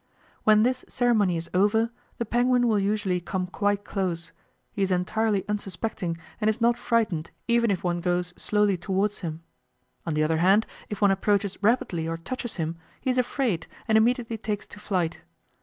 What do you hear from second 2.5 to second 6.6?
will usually come quite close; he is entirely unsuspecting and is